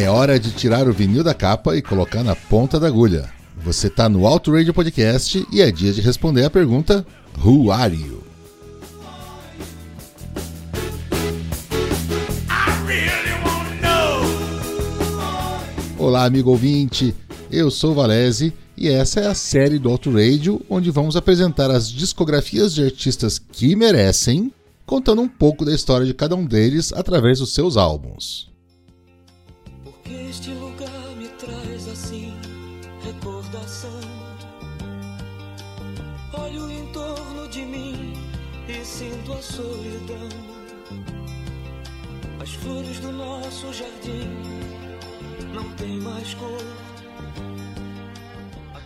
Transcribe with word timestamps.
É 0.00 0.08
hora 0.08 0.40
de 0.40 0.50
tirar 0.50 0.88
o 0.88 0.94
vinil 0.94 1.22
da 1.22 1.34
capa 1.34 1.76
e 1.76 1.82
colocar 1.82 2.24
na 2.24 2.34
ponta 2.34 2.80
da 2.80 2.86
agulha. 2.86 3.28
Você 3.62 3.90
tá 3.90 4.08
no 4.08 4.26
Auto 4.26 4.50
Radio 4.50 4.72
Podcast 4.72 5.46
e 5.52 5.60
é 5.60 5.70
dia 5.70 5.92
de 5.92 6.00
responder 6.00 6.42
a 6.42 6.48
pergunta 6.48 7.06
Who 7.44 7.70
are 7.70 7.94
you? 7.94 8.24
Olá, 15.98 16.24
amigo 16.24 16.48
ouvinte. 16.48 17.14
Eu 17.52 17.70
sou 17.70 17.94
Valese 17.94 18.54
e 18.78 18.88
essa 18.88 19.20
é 19.20 19.26
a 19.26 19.34
série 19.34 19.78
do 19.78 19.90
Auto 19.90 20.10
Radio 20.10 20.64
onde 20.70 20.90
vamos 20.90 21.14
apresentar 21.14 21.70
as 21.70 21.90
discografias 21.90 22.72
de 22.72 22.82
artistas 22.82 23.38
que 23.38 23.76
merecem, 23.76 24.50
contando 24.86 25.20
um 25.20 25.28
pouco 25.28 25.62
da 25.62 25.74
história 25.74 26.06
de 26.06 26.14
cada 26.14 26.34
um 26.34 26.46
deles 26.46 26.90
através 26.90 27.38
dos 27.38 27.52
seus 27.52 27.76
álbuns. 27.76 28.49
Este 30.10 30.50
lugar 30.54 31.14
me 31.16 31.28
traz 31.28 31.86
assim 31.86 32.34
recordação. 33.04 34.00
Olho 36.32 36.68
em 36.68 36.84
torno 36.92 37.48
de 37.48 37.64
mim 37.64 38.14
e 38.68 38.84
sinto 38.84 39.32
a 39.32 39.40
solidão. 39.40 40.28
As 42.42 42.50
flores 42.54 42.98
do 42.98 43.12
nosso 43.12 43.72
jardim 43.72 44.28
não 45.54 45.70
têm 45.76 46.00
mais 46.00 46.34
cor. 46.34 46.64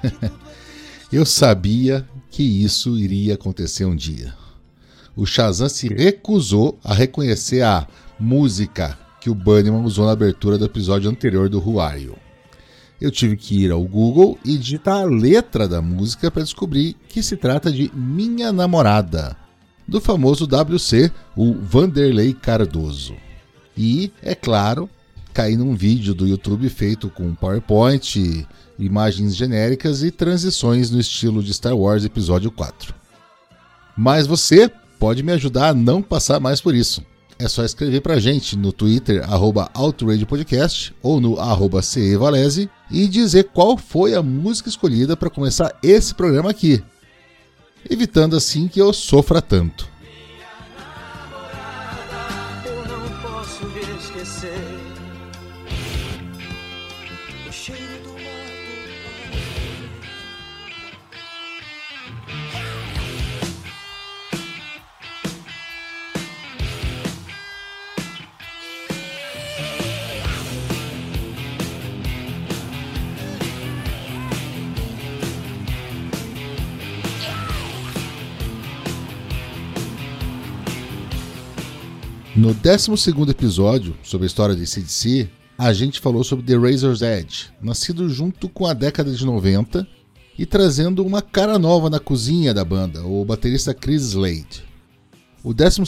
Eu 1.10 1.24
sabia 1.24 2.06
que 2.30 2.42
isso 2.42 2.98
iria 2.98 3.32
acontecer 3.32 3.86
um 3.86 3.96
dia. 3.96 4.34
O 5.16 5.24
Shazam 5.24 5.70
se 5.70 5.88
recusou 5.88 6.78
a 6.84 6.92
reconhecer 6.92 7.62
a 7.62 7.88
música 8.20 8.98
que 9.24 9.30
o 9.30 9.34
Bunnyman 9.34 9.84
usou 9.84 10.04
na 10.04 10.12
abertura 10.12 10.58
do 10.58 10.66
episódio 10.66 11.08
anterior 11.08 11.48
do 11.48 11.58
Who. 11.58 11.80
Eu 13.00 13.10
tive 13.10 13.38
que 13.38 13.64
ir 13.64 13.70
ao 13.70 13.82
Google 13.82 14.38
e 14.44 14.58
digitar 14.58 14.98
a 14.98 15.06
letra 15.06 15.66
da 15.66 15.80
música 15.80 16.30
para 16.30 16.42
descobrir 16.42 16.94
que 17.08 17.22
se 17.22 17.34
trata 17.34 17.72
de 17.72 17.90
Minha 17.94 18.52
Namorada, 18.52 19.34
do 19.88 19.98
famoso 19.98 20.44
WC, 20.44 21.10
o 21.34 21.54
Vanderlei 21.54 22.34
Cardoso. 22.34 23.14
E, 23.74 24.12
é 24.20 24.34
claro, 24.34 24.90
caí 25.32 25.56
num 25.56 25.74
vídeo 25.74 26.14
do 26.14 26.28
YouTube 26.28 26.68
feito 26.68 27.08
com 27.08 27.34
PowerPoint, 27.34 28.46
imagens 28.78 29.34
genéricas 29.34 30.02
e 30.02 30.10
transições 30.10 30.90
no 30.90 31.00
estilo 31.00 31.42
de 31.42 31.54
Star 31.54 31.74
Wars 31.74 32.04
Episódio 32.04 32.50
4. 32.50 32.94
Mas 33.96 34.26
você 34.26 34.70
pode 34.98 35.22
me 35.22 35.32
ajudar 35.32 35.68
a 35.68 35.74
não 35.74 36.02
passar 36.02 36.38
mais 36.38 36.60
por 36.60 36.74
isso. 36.74 37.02
É 37.44 37.48
só 37.48 37.62
escrever 37.62 38.00
pra 38.00 38.18
gente 38.18 38.56
no 38.56 38.72
Twitter, 38.72 39.22
arroba 39.30 39.70
Podcast 40.26 40.94
ou 41.02 41.20
no 41.20 41.38
arroba 41.38 41.82
CEValese 41.82 42.70
e 42.90 43.06
dizer 43.06 43.50
qual 43.52 43.76
foi 43.76 44.14
a 44.14 44.22
música 44.22 44.70
escolhida 44.70 45.14
para 45.14 45.28
começar 45.28 45.78
esse 45.82 46.14
programa 46.14 46.48
aqui, 46.48 46.82
evitando 47.90 48.34
assim 48.34 48.66
que 48.66 48.80
eu 48.80 48.94
sofra 48.94 49.42
tanto. 49.42 49.86
No 82.36 82.52
12 82.52 82.90
episódio 83.30 83.96
sobre 84.02 84.24
a 84.24 84.26
história 84.26 84.56
de 84.56 84.66
CDC, 84.66 85.30
a 85.56 85.72
gente 85.72 86.00
falou 86.00 86.24
sobre 86.24 86.44
The 86.44 86.56
Razor's 86.56 87.00
Edge, 87.00 87.52
nascido 87.62 88.08
junto 88.08 88.48
com 88.48 88.66
a 88.66 88.74
década 88.74 89.12
de 89.12 89.24
90 89.24 89.86
e 90.36 90.44
trazendo 90.44 91.06
uma 91.06 91.22
cara 91.22 91.60
nova 91.60 91.88
na 91.88 92.00
cozinha 92.00 92.52
da 92.52 92.64
banda, 92.64 93.06
o 93.06 93.24
baterista 93.24 93.72
Chris 93.72 94.02
Slade. 94.02 94.64
O 95.44 95.54
12 95.54 95.82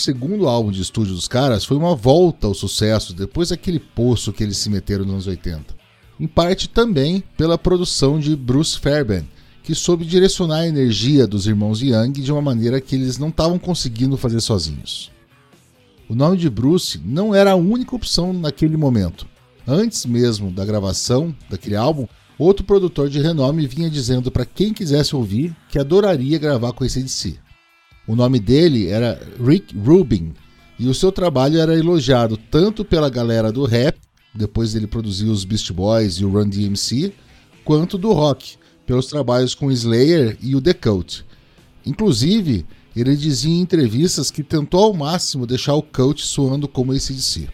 álbum 0.46 0.70
de 0.70 0.82
estúdio 0.82 1.16
dos 1.16 1.26
caras 1.26 1.64
foi 1.64 1.76
uma 1.76 1.96
volta 1.96 2.46
ao 2.46 2.54
sucesso 2.54 3.12
depois 3.12 3.48
daquele 3.48 3.80
poço 3.80 4.32
que 4.32 4.44
eles 4.44 4.56
se 4.56 4.70
meteram 4.70 5.04
nos 5.04 5.14
anos 5.14 5.26
80. 5.26 5.74
Em 6.20 6.28
parte 6.28 6.68
também 6.68 7.24
pela 7.36 7.58
produção 7.58 8.20
de 8.20 8.36
Bruce 8.36 8.78
Fairbairn, 8.78 9.28
que 9.64 9.74
soube 9.74 10.04
direcionar 10.04 10.58
a 10.58 10.68
energia 10.68 11.26
dos 11.26 11.48
irmãos 11.48 11.82
Young 11.82 12.12
de 12.12 12.30
uma 12.30 12.40
maneira 12.40 12.80
que 12.80 12.94
eles 12.94 13.18
não 13.18 13.30
estavam 13.30 13.58
conseguindo 13.58 14.16
fazer 14.16 14.40
sozinhos. 14.40 15.15
O 16.08 16.14
nome 16.14 16.36
de 16.36 16.48
Bruce 16.48 17.00
não 17.04 17.34
era 17.34 17.50
a 17.50 17.56
única 17.56 17.96
opção 17.96 18.32
naquele 18.32 18.76
momento. 18.76 19.26
Antes 19.66 20.06
mesmo 20.06 20.52
da 20.52 20.64
gravação 20.64 21.34
daquele 21.50 21.74
álbum, 21.74 22.06
outro 22.38 22.64
produtor 22.64 23.08
de 23.08 23.20
renome 23.20 23.66
vinha 23.66 23.90
dizendo 23.90 24.30
para 24.30 24.46
quem 24.46 24.72
quisesse 24.72 25.16
ouvir 25.16 25.54
que 25.68 25.80
adoraria 25.80 26.38
gravar 26.38 26.72
com 26.72 26.84
esse 26.84 27.00
ACDC. 27.00 27.38
O 28.06 28.14
nome 28.14 28.38
dele 28.38 28.86
era 28.86 29.20
Rick 29.44 29.76
Rubin 29.76 30.32
e 30.78 30.86
o 30.86 30.94
seu 30.94 31.10
trabalho 31.10 31.58
era 31.58 31.76
elogiado 31.76 32.36
tanto 32.36 32.84
pela 32.84 33.10
galera 33.10 33.50
do 33.50 33.64
rap, 33.64 33.98
depois 34.32 34.76
ele 34.76 34.86
produziu 34.86 35.32
os 35.32 35.44
Beast 35.44 35.72
Boys 35.72 36.14
e 36.14 36.24
o 36.24 36.30
Run 36.30 36.48
DMC, 36.48 37.12
quanto 37.64 37.98
do 37.98 38.12
rock, 38.12 38.56
pelos 38.86 39.06
trabalhos 39.06 39.56
com 39.56 39.72
Slayer 39.72 40.38
e 40.40 40.54
o 40.54 40.60
The 40.60 40.74
Cult. 40.74 41.24
Inclusive, 41.84 42.64
ele 43.00 43.16
dizia 43.16 43.52
em 43.52 43.60
entrevistas 43.60 44.30
que 44.30 44.42
tentou 44.42 44.84
ao 44.84 44.94
máximo 44.94 45.46
deixar 45.46 45.74
o 45.74 45.82
Cult 45.82 46.22
soando 46.22 46.66
como 46.66 46.92
ACDC. 46.92 47.48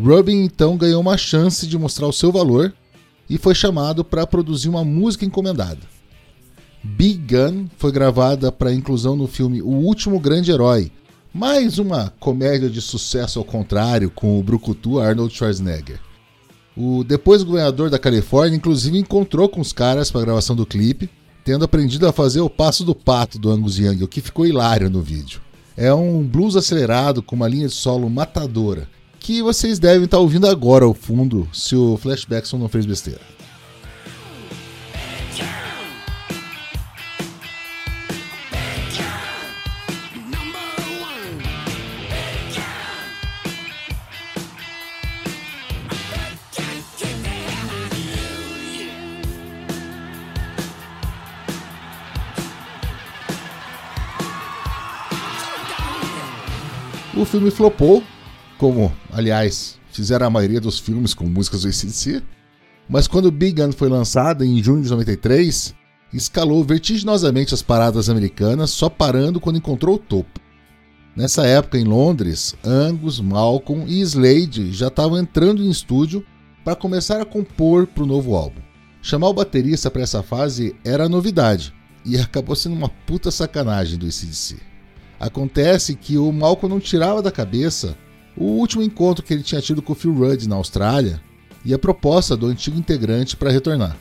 Rubin 0.00 0.44
então 0.44 0.76
ganhou 0.76 1.00
uma 1.00 1.16
chance 1.16 1.66
de 1.66 1.76
mostrar 1.76 2.06
o 2.06 2.12
seu 2.12 2.30
valor 2.30 2.72
e 3.28 3.36
foi 3.36 3.54
chamado 3.54 4.04
para 4.04 4.26
produzir 4.26 4.68
uma 4.68 4.84
música 4.84 5.24
encomendada. 5.24 5.80
Big 6.82 7.34
Gun 7.34 7.66
foi 7.76 7.90
gravada 7.90 8.52
para 8.52 8.72
inclusão 8.72 9.16
no 9.16 9.26
filme 9.26 9.60
O 9.60 9.70
Último 9.70 10.20
Grande 10.20 10.52
Herói, 10.52 10.92
mais 11.34 11.78
uma 11.78 12.12
comédia 12.20 12.70
de 12.70 12.80
sucesso 12.80 13.40
ao 13.40 13.44
contrário 13.44 14.10
com 14.10 14.38
o 14.38 14.42
brucutu 14.42 15.00
Arnold 15.00 15.34
Schwarzenegger. 15.34 16.00
O 16.76 17.02
depois 17.02 17.42
governador 17.42 17.90
da 17.90 17.98
Califórnia, 17.98 18.56
inclusive, 18.56 18.96
encontrou 18.96 19.48
com 19.48 19.60
os 19.60 19.72
caras 19.72 20.12
para 20.12 20.20
a 20.20 20.24
gravação 20.24 20.54
do 20.54 20.64
clipe, 20.64 21.10
tendo 21.48 21.64
aprendido 21.64 22.06
a 22.06 22.12
fazer 22.12 22.42
o 22.42 22.50
passo 22.50 22.84
do 22.84 22.94
pato 22.94 23.38
do 23.38 23.50
Angus 23.50 23.78
Young, 23.78 24.04
o 24.04 24.06
que 24.06 24.20
ficou 24.20 24.44
hilário 24.44 24.90
no 24.90 25.00
vídeo. 25.00 25.40
É 25.78 25.94
um 25.94 26.22
blues 26.22 26.56
acelerado 26.56 27.22
com 27.22 27.34
uma 27.34 27.48
linha 27.48 27.68
de 27.68 27.72
solo 27.72 28.10
matadora, 28.10 28.86
que 29.18 29.40
vocês 29.40 29.78
devem 29.78 30.04
estar 30.04 30.18
ouvindo 30.18 30.46
agora 30.46 30.84
ao 30.84 30.92
fundo, 30.92 31.48
se 31.50 31.74
o 31.74 31.96
Flashbackson 31.96 32.58
não 32.58 32.68
fez 32.68 32.84
besteira. 32.84 33.22
O 57.18 57.24
filme 57.24 57.50
flopou, 57.50 58.00
como, 58.58 58.94
aliás, 59.10 59.76
fizeram 59.90 60.28
a 60.28 60.30
maioria 60.30 60.60
dos 60.60 60.78
filmes 60.78 61.14
com 61.14 61.26
músicas 61.26 61.62
do 61.62 61.68
ACDC, 61.68 62.22
mas 62.88 63.08
quando 63.08 63.32
Big 63.32 63.60
Gun 63.60 63.72
foi 63.72 63.88
lançada 63.88 64.46
em 64.46 64.62
junho 64.62 64.84
de 64.84 64.88
93, 64.88 65.74
escalou 66.12 66.62
vertiginosamente 66.62 67.52
as 67.52 67.60
paradas 67.60 68.08
americanas, 68.08 68.70
só 68.70 68.88
parando 68.88 69.40
quando 69.40 69.56
encontrou 69.56 69.96
o 69.96 69.98
topo. 69.98 70.38
Nessa 71.16 71.44
época, 71.44 71.76
em 71.76 71.82
Londres, 71.82 72.54
Angus, 72.64 73.18
Malcolm 73.18 73.84
e 73.88 74.00
Slade 74.00 74.72
já 74.72 74.86
estavam 74.86 75.18
entrando 75.18 75.60
em 75.60 75.68
estúdio 75.68 76.24
para 76.64 76.76
começar 76.76 77.20
a 77.20 77.26
compor 77.26 77.88
para 77.88 78.04
o 78.04 78.06
novo 78.06 78.36
álbum. 78.36 78.60
Chamar 79.02 79.30
o 79.30 79.34
baterista 79.34 79.90
para 79.90 80.02
essa 80.02 80.22
fase 80.22 80.76
era 80.84 81.08
novidade 81.08 81.74
e 82.06 82.16
acabou 82.16 82.54
sendo 82.54 82.76
uma 82.76 82.88
puta 82.88 83.32
sacanagem 83.32 83.98
do 83.98 84.06
ACDC. 84.06 84.68
Acontece 85.18 85.94
que 85.94 86.16
o 86.16 86.30
Malcolm 86.32 86.72
não 86.72 86.80
tirava 86.80 87.22
da 87.22 87.30
cabeça 87.30 87.96
o 88.36 88.44
último 88.44 88.82
encontro 88.82 89.24
que 89.24 89.34
ele 89.34 89.42
tinha 89.42 89.60
tido 89.60 89.82
com 89.82 89.92
o 89.92 89.96
Phil 89.96 90.14
Rudd 90.14 90.46
na 90.46 90.54
Austrália 90.54 91.20
e 91.64 91.74
a 91.74 91.78
proposta 91.78 92.36
do 92.36 92.46
antigo 92.46 92.78
integrante 92.78 93.36
para 93.36 93.50
retornar. 93.50 93.96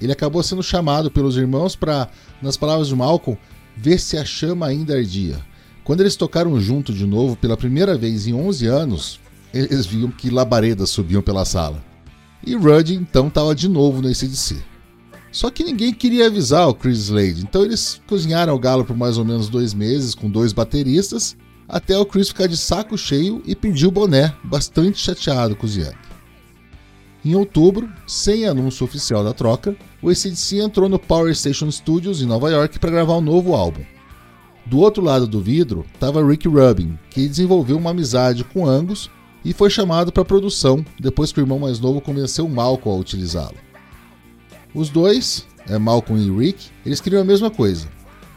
Ele 0.00 0.12
acabou 0.12 0.42
sendo 0.42 0.62
chamado 0.62 1.10
pelos 1.10 1.36
irmãos 1.36 1.74
para, 1.74 2.08
nas 2.40 2.56
palavras 2.56 2.88
de 2.88 2.94
Malcolm, 2.94 3.38
ver 3.76 3.98
se 3.98 4.16
a 4.16 4.24
chama 4.24 4.66
ainda 4.66 4.96
ardia. 4.96 5.40
Quando 5.82 6.00
eles 6.00 6.16
tocaram 6.16 6.60
junto 6.60 6.92
de 6.92 7.06
novo 7.06 7.36
pela 7.36 7.56
primeira 7.56 7.96
vez 7.96 8.26
em 8.26 8.34
11 8.34 8.66
anos, 8.66 9.20
eles 9.52 9.86
viam 9.86 10.10
que 10.10 10.30
labaredas 10.30 10.90
subiam 10.90 11.22
pela 11.22 11.44
sala. 11.44 11.82
E 12.44 12.54
Rudd 12.54 12.90
então 12.90 13.28
estava 13.28 13.54
de 13.54 13.68
novo 13.68 14.00
no 14.00 14.08
ACDC. 14.08 14.62
Só 15.36 15.50
que 15.50 15.62
ninguém 15.62 15.92
queria 15.92 16.28
avisar 16.28 16.66
o 16.66 16.72
Chris 16.72 16.96
Slade, 16.96 17.42
então 17.42 17.62
eles 17.62 18.00
cozinharam 18.06 18.54
o 18.54 18.58
galo 18.58 18.86
por 18.86 18.96
mais 18.96 19.18
ou 19.18 19.24
menos 19.24 19.50
dois 19.50 19.74
meses 19.74 20.14
com 20.14 20.30
dois 20.30 20.50
bateristas, 20.50 21.36
até 21.68 21.94
o 21.98 22.06
Chris 22.06 22.28
ficar 22.28 22.46
de 22.46 22.56
saco 22.56 22.96
cheio 22.96 23.42
e 23.44 23.54
pedir 23.54 23.86
o 23.86 23.90
boné, 23.90 24.34
bastante 24.42 24.98
chateado 24.98 25.54
com 25.54 25.66
o 25.66 25.68
Ziang. 25.68 25.94
Em 27.22 27.34
outubro, 27.34 27.86
sem 28.06 28.46
anúncio 28.46 28.82
oficial 28.86 29.22
da 29.22 29.34
troca, 29.34 29.76
o 30.00 30.08
ACDC 30.08 30.56
entrou 30.56 30.88
no 30.88 30.98
Power 30.98 31.36
Station 31.36 31.70
Studios 31.70 32.22
em 32.22 32.26
Nova 32.26 32.50
York 32.50 32.78
para 32.78 32.90
gravar 32.90 33.18
um 33.18 33.20
novo 33.20 33.54
álbum. 33.54 33.84
Do 34.64 34.78
outro 34.78 35.04
lado 35.04 35.26
do 35.26 35.42
vidro 35.42 35.84
estava 35.92 36.26
Rick 36.26 36.48
Rubin, 36.48 36.98
que 37.10 37.28
desenvolveu 37.28 37.76
uma 37.76 37.90
amizade 37.90 38.42
com 38.42 38.66
Angus 38.66 39.10
e 39.44 39.52
foi 39.52 39.68
chamado 39.68 40.10
para 40.10 40.22
a 40.22 40.26
produção 40.26 40.82
depois 40.98 41.30
que 41.30 41.40
o 41.40 41.42
irmão 41.42 41.58
mais 41.58 41.78
novo 41.78 42.00
convenceu 42.00 42.48
Malcolm 42.48 42.96
a 42.96 42.98
utilizá-lo. 42.98 43.66
Os 44.74 44.88
dois, 44.88 45.46
é 45.68 45.78
Malcolm 45.78 46.20
e 46.20 46.30
Rick, 46.30 46.66
eles 46.84 47.00
queriam 47.00 47.22
a 47.22 47.24
mesma 47.24 47.50
coisa: 47.50 47.88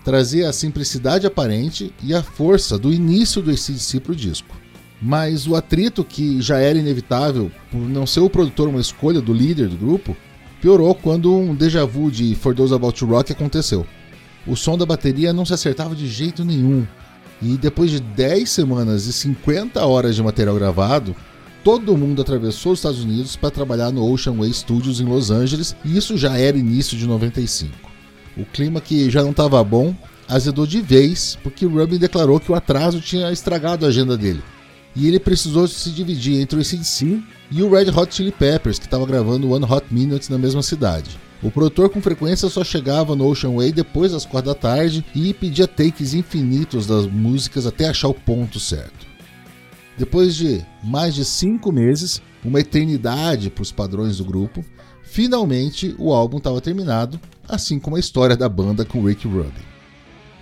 trazer 0.03 0.45
a 0.45 0.53
simplicidade 0.53 1.27
aparente 1.27 1.93
e 2.03 2.13
a 2.13 2.23
força 2.23 2.77
do 2.77 2.93
início 2.93 3.41
do 3.41 3.51
ACDC 3.51 3.99
para 3.99 4.13
o 4.13 4.15
disco. 4.15 4.57
Mas 5.01 5.47
o 5.47 5.55
atrito, 5.55 6.03
que 6.03 6.41
já 6.41 6.57
era 6.57 6.77
inevitável 6.77 7.51
por 7.71 7.79
não 7.79 8.05
ser 8.05 8.19
o 8.19 8.29
produtor 8.29 8.67
uma 8.67 8.81
escolha 8.81 9.21
do 9.21 9.33
líder 9.33 9.69
do 9.69 9.77
grupo, 9.77 10.15
piorou 10.61 10.93
quando 10.93 11.33
um 11.33 11.55
déjà 11.55 11.85
vu 11.85 12.11
de 12.11 12.35
For 12.35 12.53
Those 12.53 12.73
About 12.73 12.99
to 12.99 13.05
Rock 13.05 13.31
aconteceu. 13.31 13.85
O 14.45 14.55
som 14.55 14.77
da 14.77 14.85
bateria 14.85 15.31
não 15.31 15.45
se 15.45 15.53
acertava 15.53 15.95
de 15.95 16.07
jeito 16.07 16.43
nenhum, 16.43 16.85
e 17.41 17.57
depois 17.57 17.91
de 17.91 17.99
10 17.99 18.49
semanas 18.49 19.05
e 19.05 19.13
50 19.13 19.85
horas 19.85 20.15
de 20.15 20.23
material 20.23 20.55
gravado, 20.55 21.15
todo 21.63 21.97
mundo 21.97 22.21
atravessou 22.21 22.71
os 22.71 22.79
Estados 22.79 23.03
Unidos 23.03 23.35
para 23.35 23.51
trabalhar 23.51 23.91
no 23.91 24.09
Ocean 24.09 24.33
Way 24.33 24.53
Studios 24.53 25.00
em 25.01 25.06
Los 25.06 25.31
Angeles, 25.31 25.75
e 25.83 25.97
isso 25.97 26.17
já 26.17 26.38
era 26.38 26.57
início 26.57 26.97
de 26.97 27.06
95. 27.06 27.73
O 28.38 28.45
clima 28.45 28.79
que 28.79 29.09
já 29.09 29.21
não 29.21 29.31
estava 29.31 29.63
bom 29.63 29.95
azedou 30.27 30.65
de 30.65 30.81
vez, 30.81 31.38
porque 31.44 31.65
Rubin 31.65 31.97
declarou 31.97 32.39
que 32.39 32.51
o 32.51 32.56
atraso 32.56 33.01
tinha 33.01 33.31
estragado 33.31 33.85
a 33.85 33.89
agenda 33.89 34.15
dele. 34.15 34.44
E 34.95 35.07
ele 35.07 35.19
precisou 35.19 35.67
se 35.67 35.89
dividir 35.91 36.39
entre 36.39 36.57
o 36.57 36.61
ACDC 36.61 37.21
e 37.51 37.63
o 37.63 37.69
Red 37.69 37.89
Hot 37.89 38.13
Chili 38.13 38.31
Peppers, 38.31 38.79
que 38.79 38.85
estava 38.85 39.06
gravando 39.06 39.51
One 39.51 39.65
Hot 39.65 39.85
Minute 39.91 40.31
na 40.31 40.38
mesma 40.38 40.61
cidade. 40.61 41.19
O 41.41 41.50
produtor 41.50 41.89
com 41.89 42.01
frequência 42.01 42.50
só 42.50 42.63
chegava 42.63 43.15
no 43.15 43.25
Ocean 43.25 43.56
Way 43.56 43.71
depois 43.71 44.11
das 44.11 44.25
quatro 44.25 44.53
da 44.53 44.56
tarde 44.56 45.06
e 45.15 45.33
pedia 45.33 45.67
takes 45.67 46.13
infinitos 46.13 46.85
das 46.85 47.06
músicas 47.06 47.65
até 47.65 47.88
achar 47.88 48.09
o 48.09 48.13
ponto 48.13 48.59
certo. 48.59 49.08
Depois 49.99 50.33
de 50.33 50.65
mais 50.81 51.13
de 51.13 51.25
cinco 51.25 51.73
meses, 51.73 52.21
uma 52.41 52.61
eternidade 52.61 53.49
para 53.49 53.61
os 53.61 53.69
padrões 53.69 54.15
do 54.17 54.23
grupo, 54.23 54.63
finalmente 55.03 55.93
o 55.99 56.13
álbum 56.13 56.37
estava 56.37 56.61
terminado, 56.61 57.19
assim 57.45 57.77
como 57.77 57.97
a 57.97 57.99
história 57.99 58.37
da 58.37 58.47
banda 58.47 58.85
com 58.85 59.05
Rick 59.05 59.27
Rubin. 59.27 59.51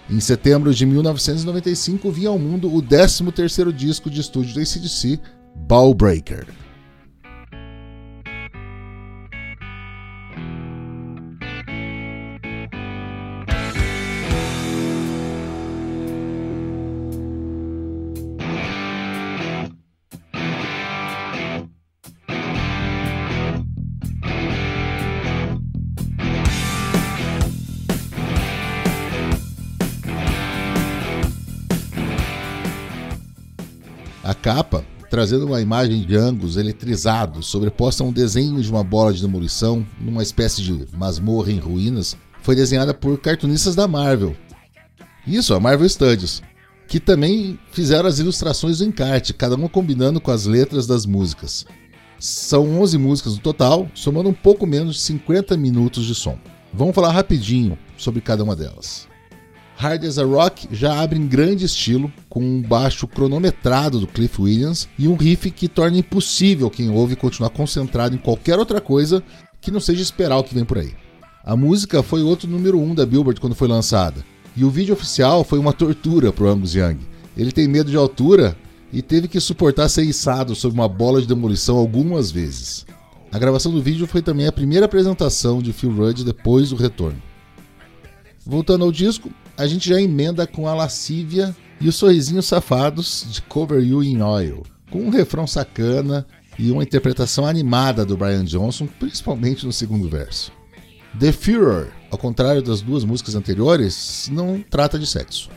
Em 0.08 0.20
setembro 0.20 0.72
de 0.72 0.86
1995 0.86 2.12
vinha 2.12 2.30
ao 2.30 2.38
mundo 2.38 2.72
o 2.72 2.84
13º 2.84 3.72
disco 3.72 4.12
de 4.12 4.22
estúdio 4.22 4.54
da 4.54 4.62
ACDC, 4.62 5.20
Ball 5.56 5.92
capa, 34.38 34.86
trazendo 35.10 35.46
uma 35.46 35.62
imagem 35.62 36.02
de 36.02 36.16
Angus 36.16 36.58
eletrizado, 36.58 37.42
sobreposta 37.42 38.04
a 38.04 38.08
um 38.08 38.12
desenho 38.12 38.62
de 38.62 38.70
uma 38.70 38.84
bola 38.84 39.14
de 39.14 39.22
demolição, 39.22 39.86
numa 40.00 40.24
espécie 40.24 40.62
de 40.62 40.86
masmorra 40.96 41.52
em 41.52 41.60
ruínas, 41.60 42.16
foi 42.42 42.56
desenhada 42.56 42.94
por 42.94 43.18
cartunistas 43.20 43.76
da 43.76 43.88
Marvel. 43.88 44.36
Isso, 45.26 45.54
a 45.54 45.60
Marvel 45.60 45.90
Studios, 45.90 46.42
que 46.88 47.00
também 47.00 47.60
fizeram 47.72 48.08
as 48.08 48.20
ilustrações 48.20 48.80
do 48.80 48.86
encarte, 48.86 49.34
cada 49.34 49.56
uma 49.56 49.68
combinando 49.68 50.22
com 50.22 50.32
as 50.32 50.46
letras 50.46 50.88
das 50.88 51.06
músicas. 51.06 51.66
São 52.20 52.80
11 52.82 52.98
músicas 52.98 53.34
no 53.34 53.40
total, 53.40 53.90
somando 53.94 54.30
um 54.30 54.34
pouco 54.34 54.66
menos 54.66 54.96
de 54.96 55.02
50 55.02 55.56
minutos 55.58 56.06
de 56.06 56.16
som. 56.16 56.38
Vamos 56.74 56.96
falar 56.96 57.12
rapidinho 57.12 57.78
sobre 57.98 58.22
cada 58.22 58.44
uma 58.44 58.56
delas. 58.56 59.07
Hard 59.80 60.06
as 60.06 60.18
a 60.18 60.26
Rock 60.26 60.68
já 60.72 61.00
abre 61.00 61.20
em 61.20 61.28
grande 61.28 61.64
estilo, 61.64 62.12
com 62.28 62.44
um 62.44 62.64
baixo 62.64 63.08
cronometrado 63.08 64.00
do 64.00 64.08
Cliff 64.08 64.42
Williams 64.42 64.90
e 64.98 65.08
um 65.08 65.16
riff 65.16 65.52
que 65.52 65.68
torna 65.68 66.00
impossível 66.00 66.68
quem 66.68 66.90
ouve 66.90 67.16
continuar 67.16 67.52
concentrado 67.52 68.16
em 68.16 68.18
qualquer 68.18 68.58
outra 68.58 68.82
coisa 68.82 69.22
que 69.62 69.70
não 69.70 69.80
seja 69.80 70.02
esperar 70.02 70.40
o 70.40 70.44
que 70.44 70.56
vem 70.56 70.66
por 70.66 70.80
aí. 70.80 70.96
A 71.46 71.56
música 71.56 72.02
foi 72.02 72.24
outro 72.24 72.50
número 72.50 72.80
1 72.80 72.84
um 72.84 72.96
da 72.96 73.06
Billboard 73.06 73.40
quando 73.40 73.54
foi 73.54 73.68
lançada, 73.68 74.26
e 74.56 74.64
o 74.64 74.70
vídeo 74.72 74.96
oficial 74.96 75.44
foi 75.44 75.60
uma 75.60 75.72
tortura 75.72 76.34
pro 76.34 76.50
Angus 76.50 76.74
Young. 76.74 76.98
Ele 77.38 77.52
tem 77.52 77.68
medo 77.68 77.92
de 77.92 77.98
altura 77.98 78.58
e 78.92 79.04
teve 79.04 79.28
que 79.28 79.40
suportar 79.40 79.90
ser 79.90 80.02
içado 80.02 80.56
sob 80.56 80.74
uma 80.74 80.90
bola 80.90 81.22
de 81.22 81.28
demolição 81.28 81.78
algumas 81.78 82.32
vezes. 82.32 82.84
A 83.32 83.38
gravação 83.38 83.72
do 83.72 83.82
vídeo 83.82 84.08
foi 84.08 84.24
também 84.24 84.48
a 84.48 84.52
primeira 84.52 84.88
apresentação 84.88 85.62
de 85.62 85.72
Phil 85.72 85.96
Rudd 85.96 86.24
depois 86.24 86.72
do 86.72 86.76
retorno. 86.76 87.22
Voltando 88.44 88.84
ao 88.84 88.92
disco, 88.92 89.30
a 89.58 89.66
gente 89.66 89.90
já 89.90 90.00
emenda 90.00 90.46
com 90.46 90.68
a 90.68 90.76
lascívia 90.76 91.56
e 91.82 91.90
os 91.90 91.96
sorrisinhos 91.96 92.46
safados 92.46 93.26
de 93.32 93.42
Cover 93.42 93.84
You 93.84 94.04
in 94.04 94.22
Oil, 94.22 94.64
com 94.92 95.00
um 95.00 95.10
refrão 95.10 95.48
sacana 95.48 96.28
e 96.60 96.72
uma 96.72 96.84
interpretação 96.84 97.46
animada 97.46 98.06
do 98.06 98.16
Brian 98.16 98.46
Johnson, 98.46 98.88
principalmente 99.00 99.66
no 99.66 99.74
segundo 99.74 100.08
verso. 100.08 100.52
The 101.20 101.32
Furor, 101.32 101.88
ao 102.12 102.18
contrário 102.20 102.62
das 102.62 102.82
duas 102.82 103.04
músicas 103.04 103.34
anteriores, 103.34 104.30
não 104.32 104.64
trata 104.70 105.00
de 105.00 105.08
sexo. 105.08 105.50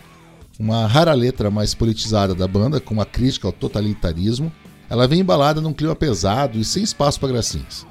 Uma 0.59 0.87
rara 0.87 1.12
letra 1.12 1.50
mais 1.50 1.75
politizada 1.75 2.35
da 2.35 2.49
banda, 2.49 2.80
com 2.80 2.95
uma 2.95 3.07
crítica 3.07 3.49
ao 3.49 3.52
totalitarismo, 3.52 4.50
ela 4.88 5.07
vem 5.07 5.21
embalada 5.21 5.61
num 5.61 5.73
clima 5.73 5.95
pesado 5.95 6.59
e 6.59 6.64
sem 6.64 6.83
espaço 6.83 7.21
para 7.21 7.33
gracinhas. 7.33 7.87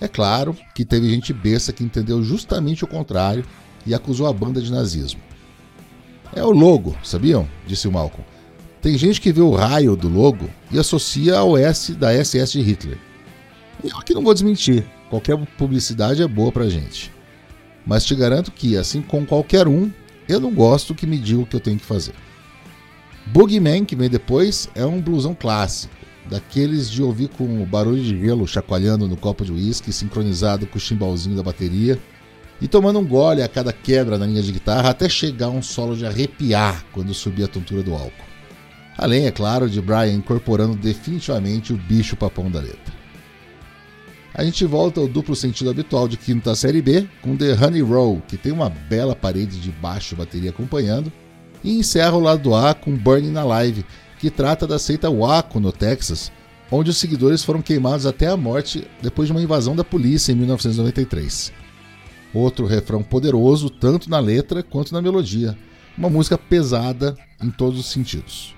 É 0.00 0.08
claro 0.08 0.56
que 0.74 0.84
teve 0.84 1.08
gente 1.08 1.32
besta 1.32 1.72
que 1.72 1.84
entendeu 1.84 2.22
justamente 2.22 2.84
o 2.84 2.86
contrário 2.86 3.44
e 3.86 3.94
acusou 3.94 4.26
a 4.26 4.32
banda 4.32 4.60
de 4.60 4.70
nazismo. 4.70 5.20
É 6.36 6.42
o 6.42 6.50
logo, 6.50 6.96
sabiam? 7.02 7.48
Disse 7.66 7.86
o 7.86 7.92
Malcolm. 7.92 8.24
Tem 8.82 8.98
gente 8.98 9.20
que 9.20 9.32
vê 9.32 9.40
o 9.40 9.54
raio 9.54 9.96
do 9.96 10.08
logo 10.08 10.50
e 10.70 10.78
associa 10.78 11.38
ao 11.38 11.56
S 11.56 11.94
da 11.94 12.12
SS 12.12 12.52
de 12.52 12.60
Hitler. 12.60 12.98
Eu 13.82 13.96
aqui 13.98 14.12
não 14.12 14.22
vou 14.22 14.34
desmentir, 14.34 14.84
qualquer 15.08 15.38
publicidade 15.56 16.22
é 16.22 16.28
boa 16.28 16.50
pra 16.50 16.68
gente. 16.68 17.12
Mas 17.86 18.04
te 18.04 18.14
garanto 18.14 18.50
que, 18.50 18.76
assim 18.76 19.00
como 19.00 19.26
qualquer 19.26 19.68
um, 19.68 19.90
eu 20.28 20.40
não 20.40 20.52
gosto 20.52 20.94
que 20.94 21.06
me 21.06 21.18
diga 21.18 21.40
o 21.40 21.46
que 21.46 21.54
eu 21.54 21.60
tenho 21.60 21.78
que 21.78 21.84
fazer. 21.84 22.14
Boogeyman, 23.26 23.84
que 23.84 23.96
vem 23.96 24.10
depois, 24.10 24.68
é 24.74 24.84
um 24.84 25.00
blusão 25.00 25.34
clássico, 25.34 25.94
daqueles 26.28 26.90
de 26.90 27.02
ouvir 27.02 27.28
com 27.28 27.62
o 27.62 27.66
barulho 27.66 28.02
de 28.02 28.18
gelo 28.20 28.46
chacoalhando 28.46 29.06
no 29.06 29.16
copo 29.16 29.44
de 29.44 29.52
uísque, 29.52 29.92
sincronizado 29.92 30.66
com 30.66 30.78
o 30.78 30.80
chimbalzinho 30.80 31.36
da 31.36 31.42
bateria, 31.42 31.98
e 32.60 32.68
tomando 32.68 32.98
um 32.98 33.06
gole 33.06 33.42
a 33.42 33.48
cada 33.48 33.72
quebra 33.72 34.16
na 34.16 34.26
linha 34.26 34.42
de 34.42 34.52
guitarra 34.52 34.90
até 34.90 35.08
chegar 35.08 35.46
a 35.46 35.50
um 35.50 35.62
solo 35.62 35.96
de 35.96 36.06
arrepiar 36.06 36.84
quando 36.92 37.12
subir 37.12 37.44
a 37.44 37.48
tontura 37.48 37.82
do 37.82 37.92
álcool. 37.92 38.34
Além, 38.96 39.26
é 39.26 39.30
claro, 39.30 39.68
de 39.68 39.80
Brian 39.80 40.12
incorporando 40.12 40.76
definitivamente 40.76 41.72
o 41.72 41.76
bicho 41.76 42.16
papão 42.16 42.50
da 42.50 42.60
letra. 42.60 42.94
A 44.32 44.44
gente 44.44 44.64
volta 44.64 45.00
ao 45.00 45.06
duplo 45.06 45.36
sentido 45.36 45.70
habitual 45.70 46.08
de 46.08 46.16
quinta 46.16 46.54
série 46.54 46.82
B 46.82 47.06
com 47.22 47.36
The 47.36 47.52
Honey 47.52 47.82
Roll, 47.82 48.22
que 48.26 48.36
tem 48.36 48.52
uma 48.52 48.68
bela 48.68 49.14
parede 49.14 49.60
de 49.60 49.70
baixo 49.70 50.16
bateria 50.16 50.50
acompanhando, 50.50 51.12
e 51.62 51.78
encerra 51.78 52.16
o 52.16 52.20
lado 52.20 52.54
A 52.54 52.74
com 52.74 52.96
Burning 52.96 53.36
Alive, 53.36 53.84
que 54.18 54.30
trata 54.30 54.66
da 54.66 54.78
seita 54.78 55.10
Waco 55.10 55.60
no 55.60 55.70
Texas, 55.70 56.32
onde 56.70 56.90
os 56.90 56.96
seguidores 56.96 57.44
foram 57.44 57.62
queimados 57.62 58.06
até 58.06 58.26
a 58.26 58.36
morte 58.36 58.86
depois 59.00 59.28
de 59.28 59.32
uma 59.32 59.42
invasão 59.42 59.76
da 59.76 59.84
polícia 59.84 60.32
em 60.32 60.36
1993. 60.36 61.63
Outro 62.34 62.66
refrão 62.66 63.02
poderoso, 63.02 63.70
tanto 63.70 64.10
na 64.10 64.18
letra 64.18 64.62
quanto 64.62 64.92
na 64.92 65.00
melodia. 65.00 65.56
Uma 65.96 66.10
música 66.10 66.36
pesada 66.36 67.16
em 67.40 67.50
todos 67.50 67.78
os 67.78 67.86
sentidos. 67.86 68.54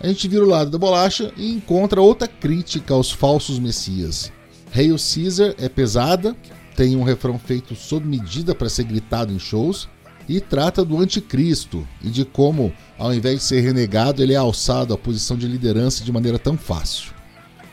A 0.00 0.08
gente 0.08 0.26
vira 0.26 0.44
o 0.44 0.48
lado 0.48 0.70
da 0.70 0.78
bolacha 0.78 1.32
e 1.36 1.52
encontra 1.52 2.00
outra 2.00 2.26
crítica 2.26 2.94
aos 2.94 3.10
falsos 3.10 3.58
messias. 3.58 4.32
Hail 4.74 4.96
Caesar 4.96 5.54
é 5.58 5.68
pesada, 5.68 6.34
tem 6.74 6.96
um 6.96 7.02
refrão 7.02 7.38
feito 7.38 7.74
sob 7.76 8.06
medida 8.06 8.54
para 8.54 8.68
ser 8.68 8.84
gritado 8.84 9.32
em 9.32 9.38
shows 9.38 9.88
e 10.28 10.40
trata 10.40 10.84
do 10.84 10.98
anticristo 10.98 11.86
e 12.02 12.08
de 12.08 12.24
como, 12.24 12.72
ao 12.98 13.12
invés 13.12 13.40
de 13.40 13.44
ser 13.44 13.60
renegado, 13.60 14.22
ele 14.22 14.32
é 14.32 14.36
alçado 14.36 14.94
à 14.94 14.98
posição 14.98 15.36
de 15.36 15.46
liderança 15.46 16.02
de 16.02 16.12
maneira 16.12 16.38
tão 16.38 16.56
fácil. 16.56 17.12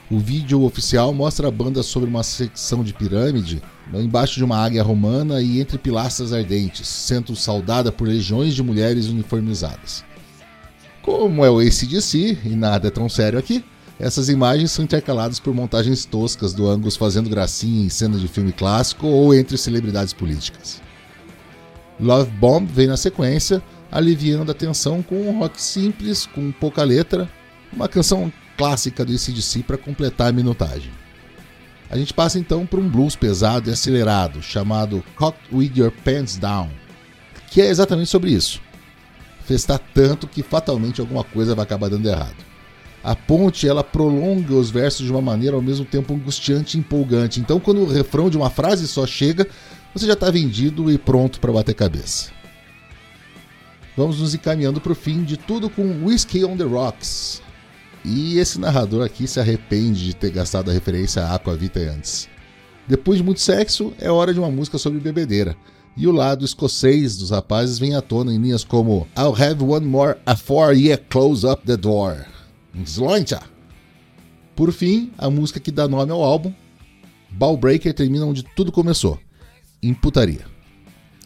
O 0.09 0.19
vídeo 0.19 0.63
oficial 0.63 1.13
mostra 1.13 1.47
a 1.47 1.51
banda 1.51 1.83
sobre 1.83 2.09
uma 2.09 2.23
secção 2.23 2.83
de 2.83 2.93
pirâmide, 2.93 3.61
embaixo 3.93 4.35
de 4.35 4.43
uma 4.43 4.57
águia 4.57 4.83
romana 4.83 5.41
e 5.41 5.59
entre 5.61 5.77
pilastras 5.77 6.33
ardentes, 6.33 6.87
sendo 6.87 7.35
saudada 7.35 7.91
por 7.91 8.07
legiões 8.07 8.53
de 8.53 8.61
mulheres 8.61 9.07
uniformizadas. 9.07 10.03
Como 11.01 11.45
é 11.45 11.49
o 11.49 11.59
ACDC, 11.59 12.37
e 12.43 12.49
nada 12.49 12.89
é 12.89 12.91
tão 12.91 13.07
sério 13.07 13.39
aqui, 13.39 13.63
essas 13.99 14.29
imagens 14.29 14.71
são 14.71 14.85
intercaladas 14.85 15.39
por 15.39 15.53
montagens 15.53 16.05
toscas 16.05 16.53
do 16.53 16.67
Angus 16.67 16.95
fazendo 16.95 17.29
gracinha 17.29 17.85
em 17.85 17.89
cena 17.89 18.17
de 18.19 18.27
filme 18.27 18.51
clássico 18.51 19.07
ou 19.07 19.33
entre 19.33 19.57
celebridades 19.57 20.13
políticas. 20.13 20.81
Love 21.99 22.29
Bomb 22.31 22.67
vem 22.71 22.87
na 22.87 22.97
sequência, 22.97 23.63
aliviando 23.91 24.51
a 24.51 24.55
tensão 24.55 25.01
com 25.01 25.15
um 25.15 25.39
rock 25.39 25.59
simples, 25.59 26.27
com 26.27 26.51
pouca 26.51 26.83
letra, 26.83 27.27
uma 27.73 27.87
canção 27.87 28.31
clássica 28.55 29.03
do 29.03 29.13
ACDC 29.13 29.63
para 29.63 29.77
completar 29.77 30.27
a 30.27 30.33
minutagem. 30.33 30.91
A 31.89 31.97
gente 31.97 32.13
passa 32.13 32.37
então 32.37 32.65
para 32.65 32.79
um 32.79 32.89
blues 32.89 33.15
pesado 33.15 33.69
e 33.69 33.73
acelerado, 33.73 34.41
chamado 34.41 35.03
Cocked 35.15 35.53
With 35.53 35.71
Your 35.77 35.91
Pants 36.03 36.37
Down, 36.37 36.69
que 37.49 37.61
é 37.61 37.67
exatamente 37.67 38.09
sobre 38.09 38.31
isso. 38.31 38.61
Festar 39.45 39.79
tanto 39.93 40.27
que 40.27 40.43
fatalmente 40.43 40.99
alguma 40.99 41.23
coisa 41.23 41.55
vai 41.55 41.63
acabar 41.63 41.89
dando 41.89 42.09
errado. 42.09 42.45
A 43.01 43.15
ponte 43.15 43.65
ela 43.65 43.85
prolonga 43.85 44.53
os 44.53 44.69
versos 44.69 45.05
de 45.05 45.11
uma 45.11 45.21
maneira 45.21 45.55
ao 45.55 45.61
mesmo 45.61 45.85
tempo 45.85 46.13
angustiante 46.13 46.75
e 46.75 46.79
empolgante. 46.81 47.39
Então, 47.39 47.57
quando 47.57 47.81
o 47.81 47.87
refrão 47.87 48.29
de 48.29 48.35
uma 48.35 48.49
frase 48.49 48.85
só 48.85 49.07
chega, 49.07 49.47
você 49.93 50.05
já 50.05 50.13
está 50.13 50.29
vendido 50.29 50.91
e 50.91 50.97
pronto 50.97 51.39
para 51.39 51.53
bater 51.53 51.73
cabeça. 51.73 52.31
Vamos 53.95 54.19
nos 54.19 54.35
encaminhando 54.35 54.81
para 54.81 54.91
o 54.91 54.95
fim 54.95 55.23
de 55.23 55.37
tudo 55.37 55.69
com 55.69 56.05
Whiskey 56.05 56.43
on 56.43 56.57
the 56.57 56.65
Rocks, 56.65 57.41
e 58.03 58.37
esse 58.37 58.59
narrador 58.59 59.05
aqui 59.05 59.27
se 59.27 59.39
arrepende 59.39 60.05
de 60.05 60.15
ter 60.15 60.31
gastado 60.31 60.69
a 60.69 60.73
referência 60.73 61.23
a 61.23 61.35
Aquavita 61.35 61.79
antes. 61.79 62.29
Depois 62.87 63.17
de 63.17 63.23
muito 63.23 63.41
sexo, 63.41 63.93
é 63.99 64.09
hora 64.09 64.33
de 64.33 64.39
uma 64.39 64.49
música 64.49 64.77
sobre 64.77 64.99
bebedeira. 64.99 65.55
E 65.95 66.07
o 66.07 66.11
lado 66.11 66.45
escocês 66.45 67.17
dos 67.17 67.31
rapazes 67.31 67.79
vem 67.79 67.95
à 67.95 68.01
tona 68.01 68.31
em 68.31 68.37
linhas 68.37 68.63
como 68.63 69.07
I'll 69.17 69.35
have 69.35 69.63
one 69.63 69.85
more 69.85 70.15
afore 70.25 70.77
you 70.77 70.97
close 71.09 71.45
up 71.45 71.65
the 71.65 71.75
door. 71.75 72.25
Sloincha! 72.85 73.41
Por 74.55 74.71
fim, 74.71 75.11
a 75.17 75.29
música 75.29 75.59
que 75.59 75.71
dá 75.71 75.87
nome 75.87 76.11
ao 76.11 76.23
álbum, 76.23 76.53
Ballbreaker 77.31 77.93
termina 77.93 78.25
onde 78.25 78.43
tudo 78.55 78.71
começou, 78.71 79.19
em 79.81 79.93
putaria. 79.93 80.45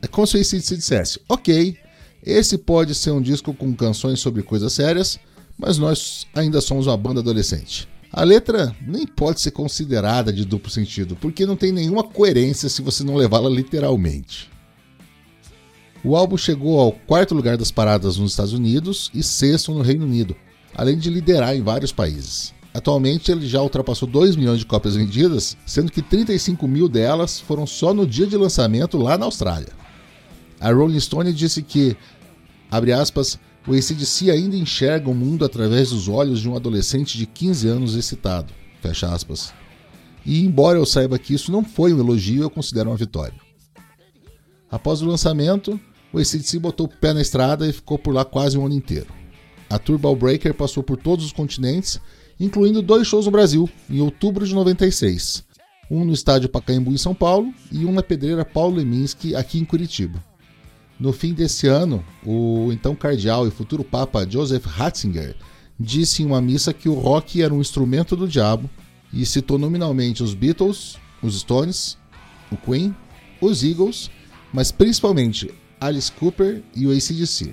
É 0.01 0.07
como 0.07 0.25
se 0.25 0.43
se 0.43 0.75
dissesse, 0.75 1.19
ok, 1.29 1.77
esse 2.23 2.57
pode 2.57 2.95
ser 2.95 3.11
um 3.11 3.21
disco 3.21 3.53
com 3.53 3.73
canções 3.73 4.19
sobre 4.19 4.41
coisas 4.41 4.73
sérias, 4.73 5.19
mas 5.57 5.77
nós 5.77 6.27
ainda 6.33 6.61
somos 6.61 6.87
uma 6.87 6.97
banda 6.97 7.19
adolescente. 7.19 7.87
A 8.11 8.23
letra 8.23 8.75
nem 8.85 9.07
pode 9.07 9.39
ser 9.39 9.51
considerada 9.51 10.33
de 10.33 10.43
duplo 10.43 10.69
sentido, 10.69 11.15
porque 11.15 11.45
não 11.45 11.55
tem 11.55 11.71
nenhuma 11.71 12.03
coerência 12.03 12.67
se 12.67 12.81
você 12.81 13.03
não 13.03 13.15
levá-la 13.15 13.49
literalmente. 13.49 14.49
O 16.03 16.15
álbum 16.15 16.35
chegou 16.35 16.79
ao 16.79 16.91
quarto 16.91 17.35
lugar 17.35 17.57
das 17.57 17.71
paradas 17.71 18.17
nos 18.17 18.31
Estados 18.31 18.53
Unidos 18.53 19.09
e 19.13 19.23
sexto 19.23 19.71
no 19.73 19.81
Reino 19.81 20.05
Unido, 20.05 20.35
além 20.75 20.97
de 20.97 21.09
liderar 21.09 21.55
em 21.55 21.61
vários 21.61 21.91
países. 21.91 22.53
Atualmente 22.73 23.31
ele 23.31 23.47
já 23.47 23.61
ultrapassou 23.61 24.07
2 24.07 24.35
milhões 24.35 24.59
de 24.59 24.65
cópias 24.65 24.95
vendidas, 24.95 25.55
sendo 25.65 25.91
que 25.91 26.01
35 26.01 26.67
mil 26.67 26.89
delas 26.89 27.39
foram 27.39 27.67
só 27.67 27.93
no 27.93 28.07
dia 28.07 28.25
de 28.25 28.35
lançamento 28.35 28.97
lá 28.97 29.17
na 29.17 29.25
Austrália. 29.25 29.69
A 30.59 30.71
Rolling 30.71 30.99
Stone 30.99 31.31
disse 31.33 31.61
que, 31.61 31.95
abre 32.69 32.93
aspas, 32.93 33.39
o 33.67 33.73
ACDC 33.73 34.31
ainda 34.31 34.55
enxerga 34.55 35.09
o 35.09 35.13
mundo 35.13 35.45
através 35.45 35.91
dos 35.91 36.07
olhos 36.07 36.39
de 36.39 36.49
um 36.49 36.55
adolescente 36.55 37.17
de 37.17 37.25
15 37.25 37.67
anos 37.67 37.95
excitado. 37.95 38.53
Fecha 38.81 39.13
aspas. 39.13 39.53
E 40.25 40.43
embora 40.43 40.77
eu 40.77 40.85
saiba 40.85 41.19
que 41.19 41.33
isso 41.33 41.51
não 41.51 41.63
foi 41.63 41.93
um 41.93 41.99
elogio, 41.99 42.41
eu 42.41 42.49
considero 42.49 42.89
uma 42.89 42.97
vitória. 42.97 43.35
Após 44.69 45.01
o 45.01 45.05
lançamento, 45.05 45.79
o 46.11 46.17
ACDC 46.17 46.57
botou 46.59 46.87
o 46.87 46.89
pé 46.89 47.13
na 47.13 47.21
estrada 47.21 47.67
e 47.67 47.73
ficou 47.73 47.99
por 47.99 48.13
lá 48.13 48.25
quase 48.25 48.57
um 48.57 48.65
ano 48.65 48.75
inteiro. 48.75 49.07
A 49.69 49.77
Tour 49.77 49.97
Breaker 49.97 50.53
passou 50.53 50.83
por 50.83 50.97
todos 50.97 51.25
os 51.25 51.31
continentes, 51.31 51.99
incluindo 52.39 52.81
dois 52.81 53.07
shows 53.07 53.25
no 53.25 53.31
Brasil, 53.31 53.69
em 53.89 54.01
outubro 54.01 54.45
de 54.45 54.53
96. 54.53 55.43
Um 55.89 56.03
no 56.03 56.13
estádio 56.13 56.49
Pacaembu 56.49 56.91
em 56.91 56.97
São 56.97 57.13
Paulo 57.13 57.53
e 57.71 57.85
um 57.85 57.91
na 57.91 58.01
pedreira 58.01 58.43
Paulo 58.43 58.77
Leminski 58.77 59.35
aqui 59.35 59.59
em 59.59 59.65
Curitiba. 59.65 60.23
No 61.01 61.11
fim 61.11 61.33
desse 61.33 61.65
ano, 61.65 62.05
o 62.23 62.69
então 62.71 62.95
cardeal 62.95 63.47
e 63.47 63.49
futuro 63.49 63.83
papa 63.83 64.23
Joseph 64.29 64.65
Ratzinger 64.65 65.35
disse 65.79 66.21
em 66.21 66.27
uma 66.27 66.39
missa 66.39 66.71
que 66.71 66.87
o 66.87 66.93
rock 66.93 67.41
era 67.41 67.51
um 67.51 67.59
instrumento 67.59 68.15
do 68.15 68.27
diabo 68.27 68.69
e 69.11 69.25
citou 69.25 69.57
nominalmente 69.57 70.21
os 70.21 70.35
Beatles, 70.35 70.99
os 71.19 71.39
Stones, 71.39 71.97
o 72.51 72.55
Queen, 72.55 72.95
os 73.41 73.63
Eagles, 73.63 74.11
mas 74.53 74.71
principalmente 74.71 75.51
Alice 75.79 76.11
Cooper 76.11 76.61
e 76.75 76.85
o 76.85 76.91
ACDC. 76.91 77.51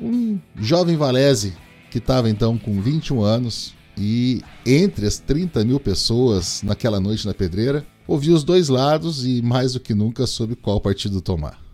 Um 0.00 0.40
jovem 0.56 0.96
Valese 0.96 1.54
que 1.92 1.98
estava 1.98 2.28
então 2.28 2.58
com 2.58 2.82
21 2.82 3.22
anos 3.22 3.72
e 3.96 4.42
entre 4.66 5.06
as 5.06 5.18
30 5.18 5.64
mil 5.64 5.78
pessoas 5.78 6.60
naquela 6.64 6.98
noite 6.98 7.24
na 7.24 7.34
pedreira, 7.34 7.86
ouviu 8.04 8.34
os 8.34 8.42
dois 8.42 8.68
lados 8.68 9.24
e 9.24 9.40
mais 9.42 9.74
do 9.74 9.80
que 9.80 9.94
nunca 9.94 10.26
soube 10.26 10.56
qual 10.56 10.80
partido 10.80 11.20
tomar. 11.20 11.67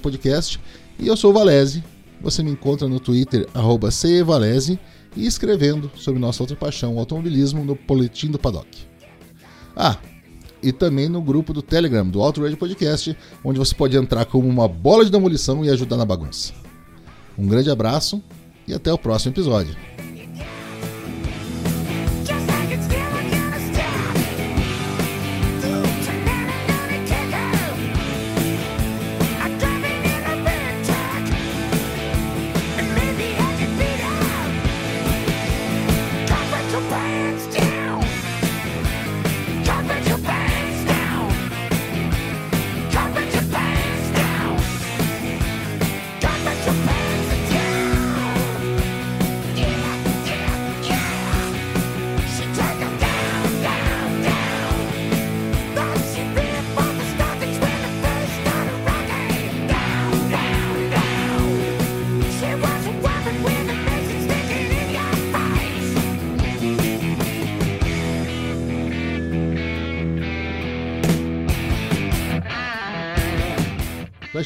Podcast, 0.00 0.60
e 1.00 1.08
eu 1.08 1.16
sou 1.16 1.32
o 1.32 1.34
Valese. 1.34 1.82
Você 2.20 2.44
me 2.44 2.52
encontra 2.52 2.86
no 2.86 3.00
Twitter, 3.00 3.48
arroba 3.52 3.90
Cevalese, 3.90 4.78
e 5.16 5.26
escrevendo 5.26 5.90
sobre 5.96 6.20
nossa 6.20 6.44
outra 6.44 6.54
paixão, 6.54 6.94
o 6.94 7.00
automobilismo, 7.00 7.64
no 7.64 7.74
Boletim 7.74 8.30
do 8.30 8.38
Paddock. 8.38 8.86
Ah, 9.74 9.98
e 10.62 10.70
também 10.70 11.08
no 11.08 11.20
grupo 11.20 11.52
do 11.52 11.60
Telegram 11.60 12.08
do 12.08 12.22
Outrage 12.22 12.54
Podcast, 12.54 13.18
onde 13.42 13.58
você 13.58 13.74
pode 13.74 13.96
entrar 13.96 14.26
como 14.26 14.48
uma 14.48 14.68
bola 14.68 15.04
de 15.04 15.10
demolição 15.10 15.64
e 15.64 15.70
ajudar 15.70 15.96
na 15.96 16.04
bagunça. 16.04 16.52
Um 17.36 17.48
grande 17.48 17.68
abraço 17.68 18.22
e 18.68 18.72
até 18.72 18.92
o 18.92 18.98
próximo 18.98 19.34
episódio. 19.34 19.76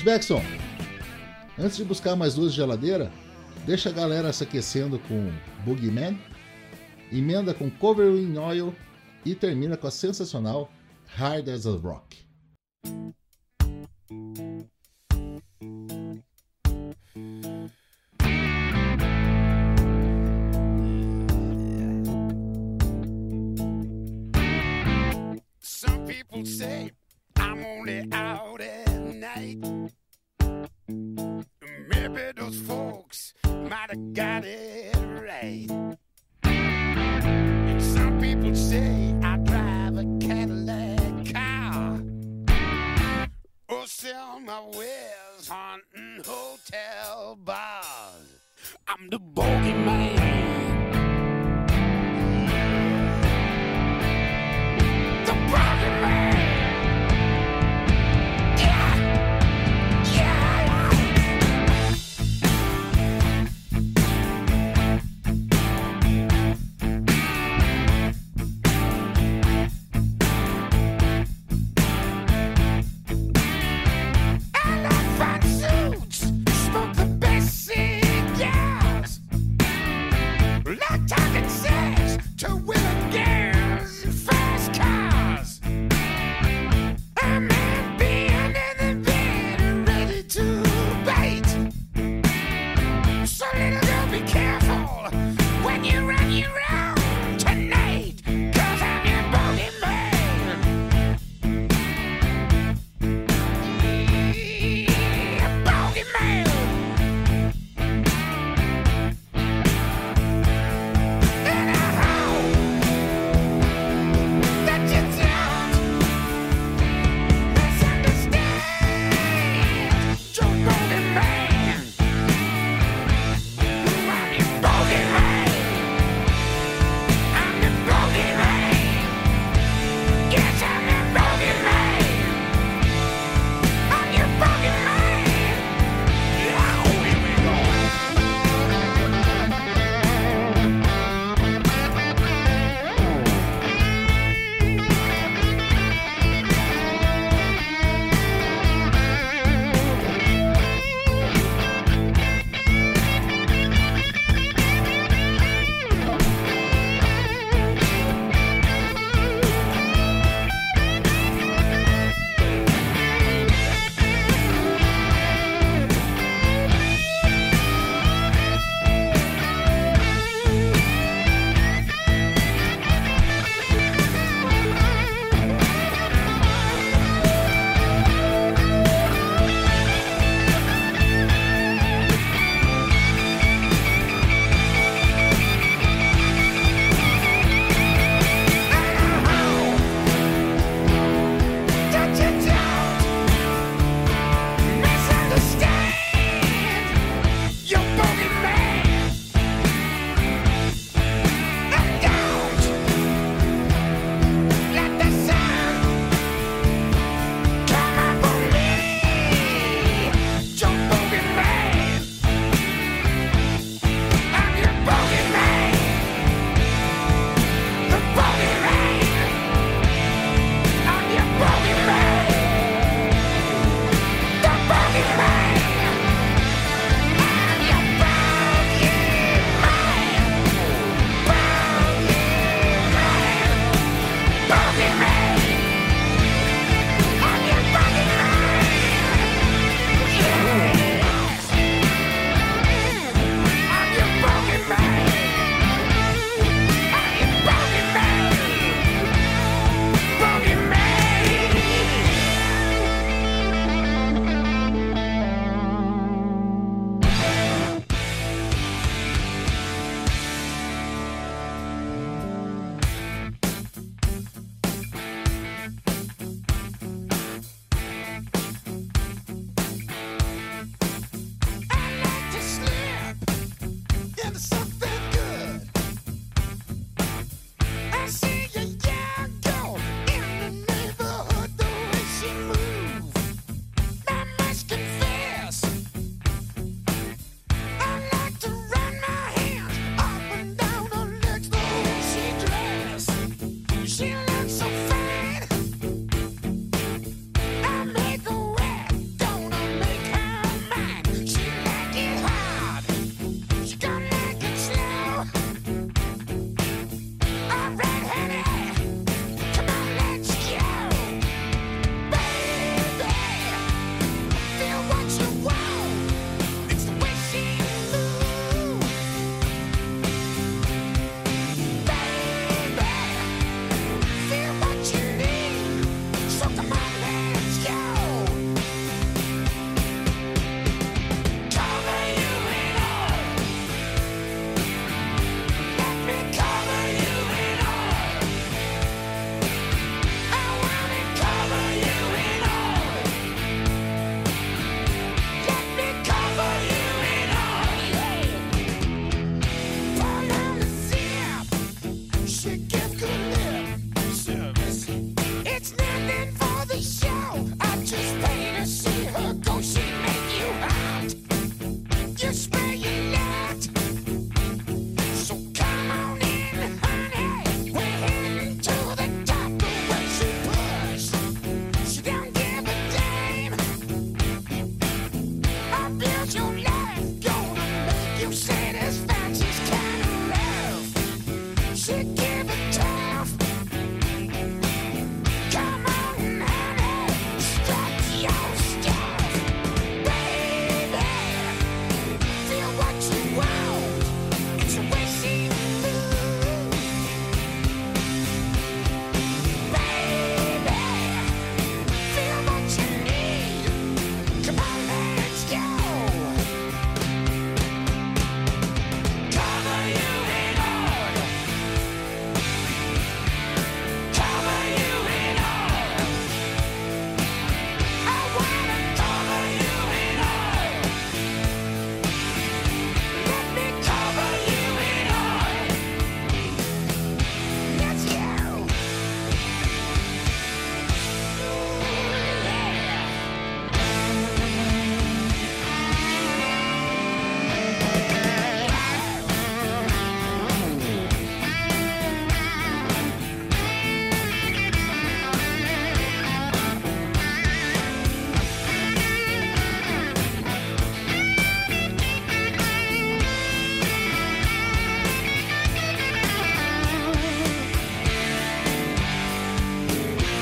Flashbackson, 0.06 0.40
antes 1.58 1.76
de 1.76 1.82
buscar 1.82 2.14
mais 2.14 2.34
duas 2.34 2.52
de 2.52 2.58
geladeira, 2.58 3.10
deixa 3.66 3.88
a 3.88 3.92
galera 3.92 4.32
se 4.32 4.44
aquecendo 4.44 5.00
com 5.00 5.32
Boogeyman, 5.64 6.16
emenda 7.12 7.52
com 7.52 7.68
Covering 7.68 8.38
Oil 8.38 8.72
e 9.25 9.34
termina 9.34 9.76
com 9.76 9.88
a 9.88 9.90
sensacional 9.90 10.71
Hard 11.16 11.49
as 11.49 11.66
a 11.66 11.73
Rock. 11.73 12.25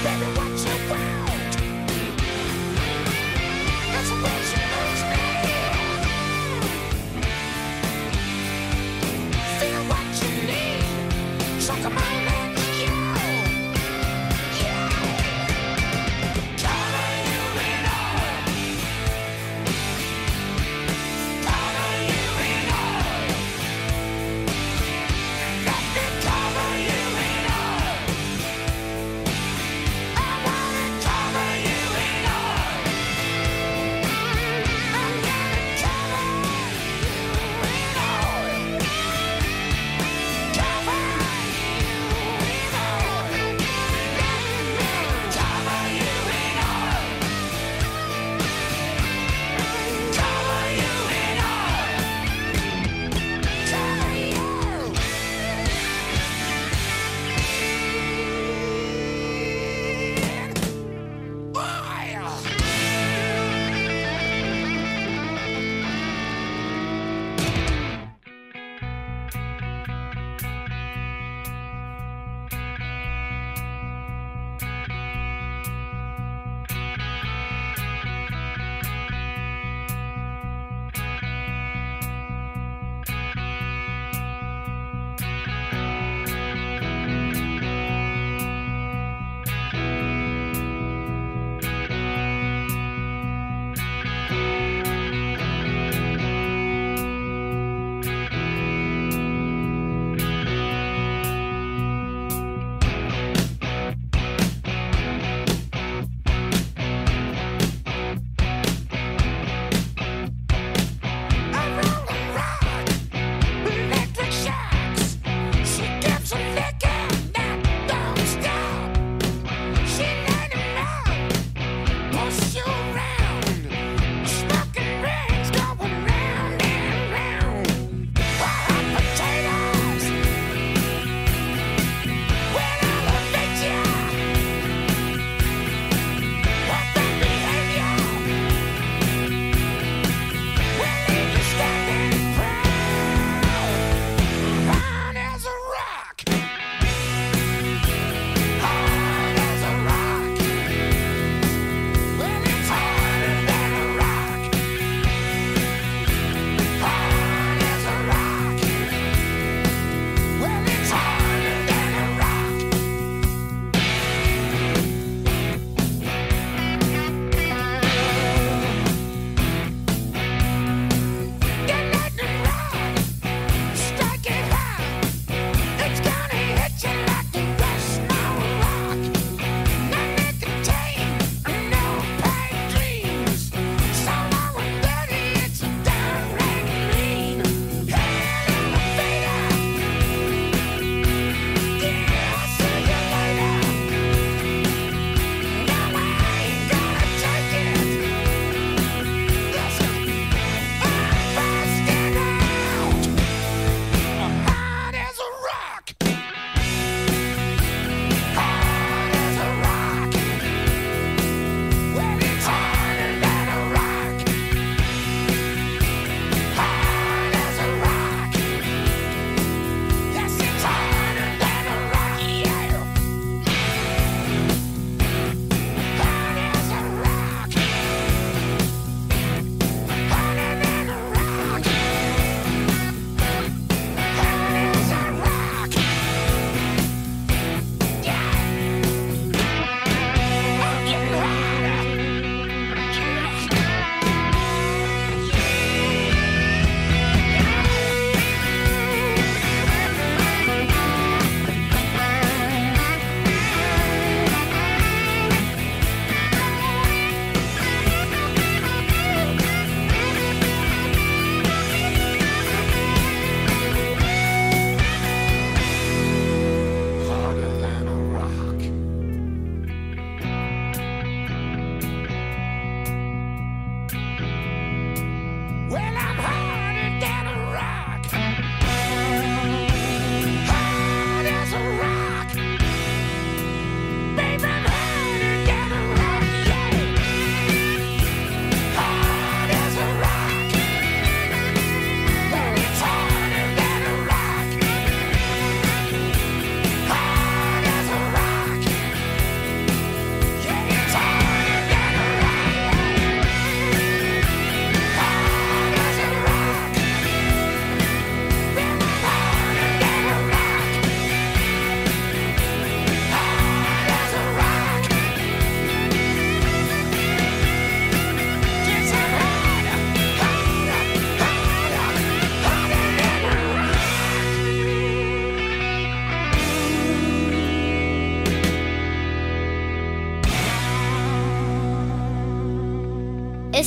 Everybody. 0.06 0.43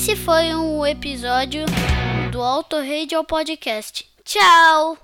Esse 0.08 0.16
foi 0.16 0.56
um 0.56 0.86
episódio 0.86 1.66
do 2.32 2.42
Auto 2.42 2.78
Radio 2.78 3.26
Podcast. 3.26 4.10
Tchau! 4.24 4.96